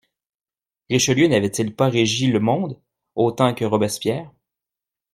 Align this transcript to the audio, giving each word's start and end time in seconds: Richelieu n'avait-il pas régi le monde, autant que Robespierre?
Richelieu 0.89 1.27
n'avait-il 1.27 1.75
pas 1.75 1.87
régi 1.87 2.25
le 2.31 2.39
monde, 2.39 2.81
autant 3.13 3.53
que 3.53 3.65
Robespierre? 3.65 4.31